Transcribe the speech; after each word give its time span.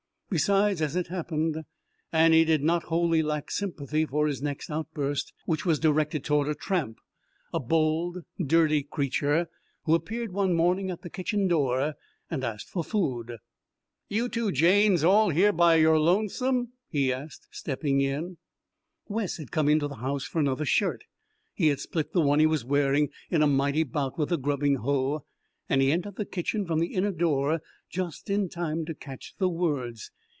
Besides, 0.33 0.81
as 0.81 0.95
it 0.95 1.07
happened, 1.07 1.65
Annie 2.13 2.45
did 2.45 2.63
not 2.63 2.83
wholly 2.83 3.21
lack 3.21 3.51
sympathy 3.51 4.05
for 4.05 4.27
his 4.27 4.41
next 4.41 4.69
outburst, 4.69 5.33
which 5.45 5.65
was 5.65 5.77
directed 5.77 6.23
toward 6.23 6.47
a 6.47 6.55
tramp, 6.55 6.99
a 7.53 7.59
bold 7.59 8.19
dirty 8.41 8.81
creature 8.81 9.49
who 9.83 9.93
appeared 9.93 10.31
one 10.31 10.53
morning 10.53 10.89
at 10.89 11.01
the 11.01 11.09
kitchen 11.09 11.49
door 11.49 11.95
and 12.29 12.45
asked 12.45 12.69
for 12.69 12.81
food. 12.81 13.39
"You 14.07 14.29
two 14.29 14.53
Janes 14.53 15.03
all 15.03 15.33
by 15.51 15.75
your 15.75 15.99
lonesome 15.99 16.71
here?" 16.87 17.01
he 17.07 17.11
asked, 17.13 17.49
stepping 17.51 17.99
in. 17.99 18.37
Wes 19.09 19.35
had 19.35 19.51
come 19.51 19.67
into 19.67 19.89
the 19.89 19.95
house 19.95 20.23
for 20.23 20.39
another 20.39 20.63
shirt 20.63 21.03
he 21.53 21.67
had 21.67 21.81
split 21.81 22.13
the 22.13 22.21
one 22.21 22.39
he 22.39 22.47
was 22.47 22.63
wearing 22.63 23.09
in 23.29 23.41
a 23.41 23.47
mighty 23.47 23.83
bout 23.83 24.17
with 24.17 24.29
the 24.29 24.37
grubbing 24.37 24.75
hoe 24.75 25.25
and 25.67 25.81
he 25.81 25.91
entered 25.91 26.15
the 26.17 26.25
kitchen 26.25 26.65
from 26.65 26.79
the 26.79 26.93
inner 26.93 27.11
door 27.11 27.61
just 27.89 28.29
in 28.29 28.47
time 28.49 28.83
to 28.85 28.93
catch 28.95 29.33
the 29.37 29.49
words. 29.49 30.09